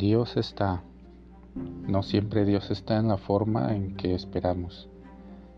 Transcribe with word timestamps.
Dios 0.00 0.38
está. 0.38 0.82
No 1.86 2.02
siempre 2.02 2.46
Dios 2.46 2.70
está 2.70 2.96
en 2.96 3.08
la 3.08 3.18
forma 3.18 3.76
en 3.76 3.96
que 3.96 4.14
esperamos. 4.14 4.88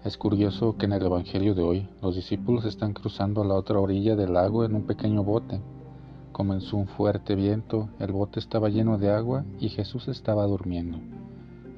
Es 0.03 0.19
curioso 0.19 0.77
que 0.77 0.87
en 0.87 0.95
el 0.95 1.07
Evangelio 1.07 1.55
de 1.55 1.63
hoy 1.63 1.89
los 2.03 2.17
discípulos 2.17 2.65
están 2.65 2.93
cruzando 2.93 3.43
a 3.43 3.45
la 3.45 3.55
otra 3.55 3.79
orilla 3.79 4.17
del 4.17 4.33
lago 4.33 4.65
en 4.65 4.75
un 4.75 4.83
pequeño 4.83 5.23
bote. 5.23 5.61
Comenzó 6.33 6.77
un 6.77 6.89
fuerte 6.89 7.37
viento, 7.37 7.89
el 8.01 8.11
bote 8.11 8.41
estaba 8.41 8.69
lleno 8.69 8.99
de 8.99 9.13
agua 9.13 9.45
y 9.61 9.69
Jesús 9.69 10.09
estaba 10.09 10.45
durmiendo. 10.45 10.99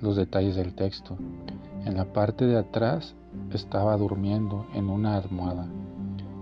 Los 0.00 0.16
detalles 0.16 0.56
del 0.56 0.74
texto. 0.74 1.18
En 1.84 1.98
la 1.98 2.14
parte 2.14 2.46
de 2.46 2.56
atrás 2.56 3.14
estaba 3.52 3.94
durmiendo 3.98 4.64
en 4.72 4.88
una 4.88 5.18
almohada. 5.18 5.66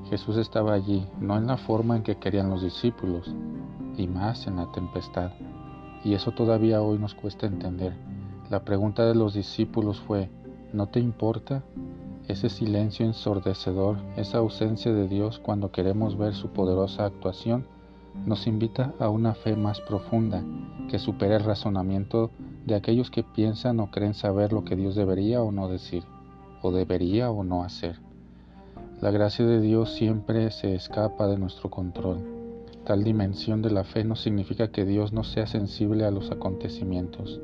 Jesús 0.09 0.37
estaba 0.37 0.73
allí, 0.73 1.05
no 1.21 1.37
en 1.37 1.49
la 1.49 1.57
forma 1.57 1.97
en 1.97 2.05
que 2.05 2.15
querían 2.15 2.49
los 2.49 2.63
discípulos, 2.63 3.35
y 3.97 4.07
más 4.07 4.47
en 4.47 4.55
la 4.55 4.71
tempestad. 4.71 5.33
Y 6.05 6.15
eso 6.15 6.33
todavía 6.33 6.83
hoy 6.83 6.99
nos 6.99 7.15
cuesta 7.15 7.47
entender. 7.47 7.95
La 8.51 8.65
pregunta 8.65 9.07
de 9.07 9.15
los 9.15 9.35
discípulos 9.35 10.01
fue, 10.01 10.29
¿no 10.73 10.89
te 10.89 11.01
importa? 11.01 11.63
Ese 12.29 12.49
silencio 12.49 13.07
ensordecedor, 13.07 13.99
esa 14.17 14.39
ausencia 14.39 14.93
de 14.93 15.09
Dios 15.09 15.39
cuando 15.39 15.73
queremos 15.73 16.17
ver 16.17 16.35
su 16.35 16.49
poderosa 16.49 17.05
actuación, 17.05 17.67
nos 18.27 18.47
invita 18.47 18.95
a 18.99 19.09
una 19.09 19.35
fe 19.35 19.57
más 19.57 19.81
profunda 19.81 20.45
que 20.89 20.99
supera 20.99 21.37
el 21.37 21.45
razonamiento 21.45 22.31
de 22.67 22.75
aquellos 22.75 23.11
que 23.11 23.23
piensan 23.23 23.81
o 23.81 23.91
creen 23.91 24.15
saber 24.15 24.53
lo 24.53 24.65
que 24.65 24.77
Dios 24.77 24.95
debería 24.95 25.43
o 25.43 25.51
no 25.51 25.69
decir, 25.69 26.05
o 26.61 26.71
debería 26.73 27.31
o 27.31 27.43
no 27.43 27.65
hacer. 27.65 27.99
La 29.01 29.11
gracia 29.11 29.45
de 29.45 29.61
Dios 29.61 29.95
siempre 29.95 30.51
se 30.51 30.75
escapa 30.75 31.27
de 31.27 31.39
nuestro 31.39 31.71
control. 31.71 32.42
Tal 32.85 33.05
dimensión 33.05 33.63
de 33.63 33.71
la 33.71 33.85
fe 33.85 34.03
no 34.03 34.17
significa 34.17 34.73
que 34.73 34.85
Dios 34.85 35.13
no 35.13 35.23
sea 35.23 35.47
sensible 35.47 36.05
a 36.05 36.11
los 36.11 36.33
acontecimientos. 36.33 37.41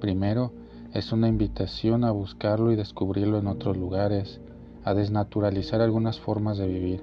Primero, 0.00 0.52
es 0.92 1.12
una 1.12 1.28
invitación 1.28 2.04
a 2.04 2.10
buscarlo 2.10 2.70
y 2.72 2.76
descubrirlo 2.76 3.38
en 3.38 3.46
otros 3.46 3.78
lugares, 3.78 4.40
a 4.84 4.92
desnaturalizar 4.92 5.80
algunas 5.80 6.20
formas 6.20 6.58
de 6.58 6.68
vivir. 6.68 7.02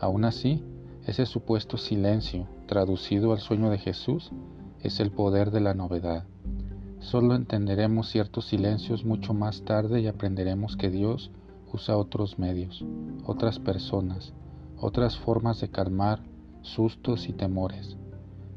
Aún 0.00 0.24
así, 0.24 0.64
ese 1.06 1.24
supuesto 1.24 1.76
silencio, 1.76 2.48
traducido 2.66 3.32
al 3.32 3.38
sueño 3.38 3.70
de 3.70 3.78
Jesús, 3.78 4.32
es 4.82 4.98
el 4.98 5.12
poder 5.12 5.52
de 5.52 5.60
la 5.60 5.74
novedad. 5.74 6.24
Solo 6.98 7.36
entenderemos 7.36 8.08
ciertos 8.08 8.46
silencios 8.46 9.04
mucho 9.04 9.34
más 9.34 9.62
tarde 9.62 10.00
y 10.00 10.08
aprenderemos 10.08 10.76
que 10.76 10.90
Dios 10.90 11.30
usa 11.72 11.96
otros 11.96 12.40
medios, 12.40 12.84
otras 13.24 13.60
personas, 13.60 14.32
otras 14.78 15.16
formas 15.16 15.60
de 15.60 15.68
calmar 15.68 16.33
sustos 16.64 17.28
y 17.28 17.32
temores. 17.32 17.96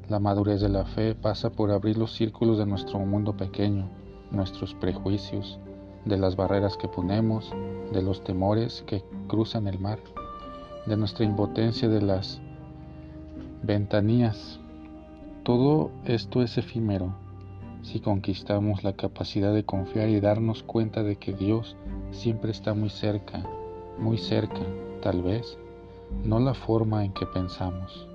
La 0.10 0.20
madurez 0.20 0.62
de 0.62 0.70
la 0.70 0.86
fe 0.86 1.14
pasa 1.14 1.52
por 1.52 1.70
abrir 1.72 1.98
los 1.98 2.14
círculos 2.14 2.58
de 2.58 2.66
nuestro 2.66 3.00
mundo 3.00 3.36
pequeño, 3.36 3.90
nuestros 4.32 4.74
prejuicios, 4.74 5.60
de 6.06 6.18
las 6.18 6.38
barreras 6.38 6.78
que 6.78 6.88
ponemos, 6.88 7.54
de 7.92 8.02
los 8.02 8.24
temores 8.24 8.84
que 8.88 9.04
cruzan 9.28 9.68
el 9.68 9.78
mar, 9.80 10.00
de 10.86 10.96
nuestra 10.96 11.26
impotencia 11.26 11.90
de 11.90 12.02
las 12.02 12.40
ventanías. 13.62 14.60
Todo 15.44 15.92
esto 16.06 16.42
es 16.42 16.58
efímero 16.58 17.14
si 17.82 18.00
conquistamos 18.00 18.84
la 18.84 18.94
capacidad 18.94 19.54
de 19.54 19.64
confiar 19.64 20.10
y 20.10 20.20
darnos 20.20 20.64
cuenta 20.64 21.04
de 21.04 21.18
que 21.18 21.34
Dios 21.34 21.76
siempre 22.12 22.52
está 22.52 22.74
muy 22.74 22.90
cerca, 22.90 23.44
muy 23.98 24.18
cerca, 24.18 24.62
tal 25.02 25.22
vez 25.22 25.58
no 26.24 26.40
la 26.40 26.54
forma 26.54 27.04
en 27.06 27.14
que 27.14 27.26
pensamos. 27.28 28.08